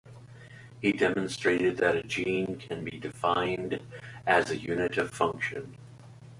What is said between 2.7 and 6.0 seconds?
be defined as a unit of function.